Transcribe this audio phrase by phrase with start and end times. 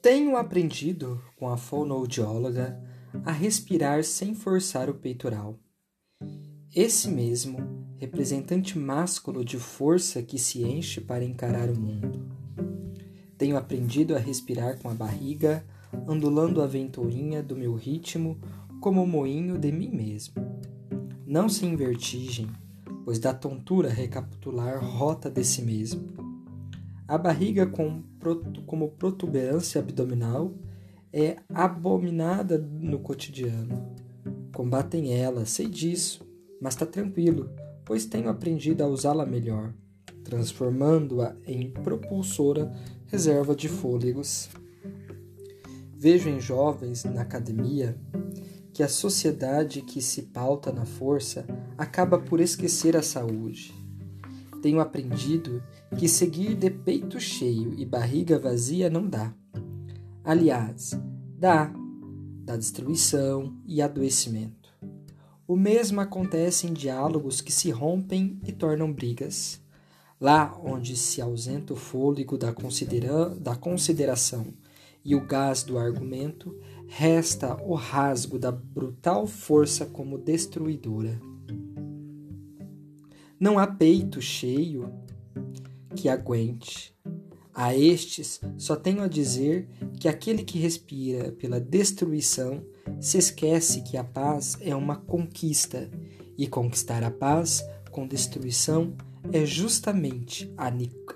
[0.00, 2.80] Tenho aprendido com a fonoaudióloga
[3.24, 5.58] a respirar sem forçar o peitoral.
[6.72, 7.58] Esse mesmo,
[7.96, 12.28] representante másculo de força que se enche para encarar o mundo.
[13.36, 15.66] Tenho aprendido a respirar com a barriga,
[16.06, 18.38] ondulando a ventoinha do meu ritmo
[18.80, 20.34] como o moinho de mim mesmo.
[21.26, 22.48] Não sem vertigem,
[23.04, 26.27] pois da tontura recapitular rota de si mesmo.
[27.08, 28.02] A barriga com,
[28.66, 30.52] como protuberância abdominal
[31.10, 33.96] é abominada no cotidiano.
[34.54, 36.28] Combatem ela, sei disso,
[36.60, 37.50] mas está tranquilo,
[37.82, 39.72] pois tenho aprendido a usá-la melhor,
[40.22, 42.70] transformando-a em propulsora
[43.06, 44.50] reserva de fôlegos.
[45.96, 47.98] Vejo em jovens na academia
[48.70, 51.46] que a sociedade que se pauta na força
[51.78, 53.87] acaba por esquecer a saúde.
[54.60, 55.62] Tenho aprendido
[55.96, 59.32] que seguir de peito cheio e barriga vazia não dá.
[60.24, 60.98] Aliás,
[61.38, 61.72] dá,
[62.44, 64.68] dá destruição e adoecimento.
[65.46, 69.60] O mesmo acontece em diálogos que se rompem e tornam brigas.
[70.20, 74.52] Lá onde se ausenta o fôlego da, considera da consideração
[75.04, 76.54] e o gás do argumento,
[76.86, 81.18] resta o rasgo da brutal força como destruidora.
[83.40, 84.92] Não há peito cheio
[85.94, 86.92] que aguente.
[87.54, 92.62] A estes só tenho a dizer que aquele que respira pela destruição
[93.00, 95.90] se esquece que a paz é uma conquista,
[96.36, 98.94] e conquistar a paz com destruição
[99.32, 100.52] é justamente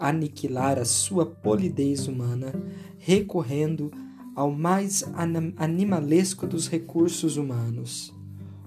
[0.00, 2.52] aniquilar a sua polidez humana,
[2.98, 3.92] recorrendo
[4.34, 5.04] ao mais
[5.56, 8.12] animalesco dos recursos humanos.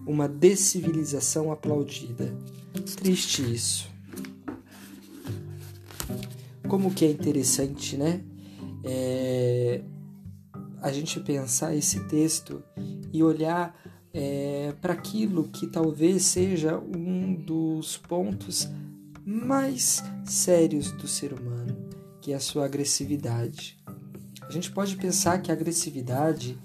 [0.05, 2.35] Uma descivilização aplaudida.
[2.97, 3.89] Triste isso.
[6.67, 8.21] Como que é interessante, né?
[8.83, 9.81] É,
[10.81, 12.63] a gente pensar esse texto
[13.11, 13.75] e olhar
[14.13, 18.69] é, para aquilo que talvez seja um dos pontos
[19.25, 21.75] mais sérios do ser humano,
[22.21, 23.77] que é a sua agressividade.
[24.41, 26.57] A gente pode pensar que a agressividade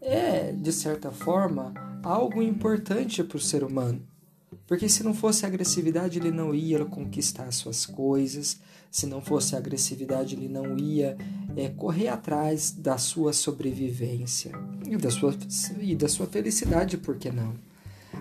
[0.00, 4.06] é, de certa forma, algo importante para o ser humano.
[4.66, 8.60] Porque se não fosse agressividade, ele não ia conquistar suas coisas,
[8.90, 11.16] se não fosse agressividade, ele não ia
[11.56, 14.52] é, correr atrás da sua sobrevivência
[14.86, 15.36] e da sua,
[15.80, 17.54] e da sua felicidade, por que não?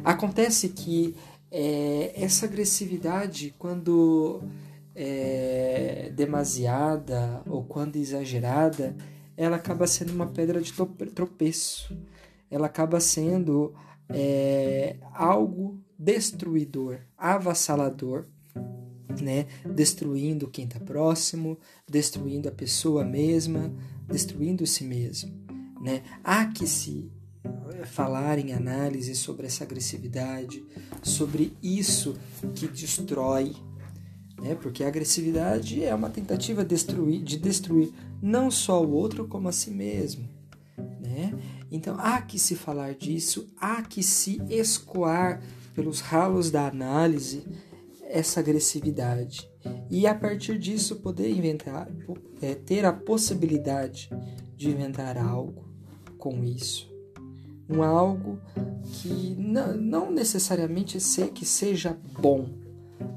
[0.03, 1.15] Acontece que
[1.51, 4.41] é, essa agressividade, quando
[4.95, 8.95] é, demasiada ou quando exagerada,
[9.37, 10.73] ela acaba sendo uma pedra de
[11.13, 11.95] tropeço.
[12.53, 13.73] Ela acaba sendo
[14.09, 18.27] é, algo destruidor, avassalador,
[19.19, 19.47] né?
[19.73, 21.57] destruindo quem está próximo,
[21.89, 23.73] destruindo a pessoa mesma,
[24.07, 25.33] destruindo si mesmo.
[25.81, 26.03] Né?
[26.23, 27.11] Há que se
[27.85, 30.63] falar em análise sobre essa agressividade,
[31.01, 32.15] sobre isso
[32.53, 33.55] que destrói,
[34.39, 34.55] né?
[34.61, 37.91] porque a agressividade é uma tentativa de destruir, de destruir
[38.21, 40.29] não só o outro, como a si mesmo.
[40.99, 41.33] Né?
[41.73, 45.41] Então há que se falar disso, há que se escoar
[45.73, 47.43] pelos ralos da análise
[48.03, 49.49] essa agressividade.
[49.89, 51.89] E a partir disso poder inventar,
[52.39, 54.07] é, ter a possibilidade
[54.55, 55.65] de inventar algo
[56.19, 56.93] com isso.
[57.67, 58.39] Um algo
[58.83, 62.49] que não, não necessariamente ser que seja bom,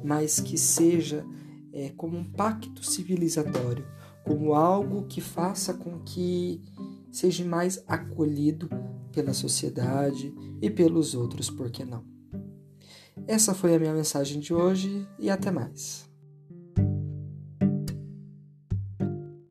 [0.03, 1.27] mas que seja
[1.75, 3.87] é, como um pacto civilizatório,
[4.25, 6.63] como algo que faça com que
[7.11, 8.69] seja mais acolhido
[9.13, 12.05] pela sociedade e pelos outros, por que não?
[13.27, 16.06] Essa foi a minha mensagem de hoje e até mais.